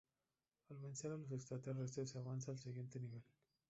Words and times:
Al 0.71 0.79
vencer 0.79 1.11
a 1.11 1.17
los 1.17 1.31
extraterrestres 1.31 2.09
se 2.09 2.17
avanza 2.17 2.49
al 2.49 2.57
siguiente 2.57 2.99
nivel. 2.99 3.21